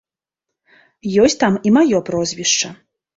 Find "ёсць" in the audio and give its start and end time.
1.25-1.37